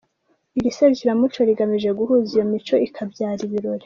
Iri 0.57 0.69
serukiramuco 0.75 1.39
rigamije 1.49 1.89
guhuza 1.99 2.29
iyo 2.33 2.45
mico 2.51 2.75
ikabyara 2.87 3.41
ibirori. 3.47 3.79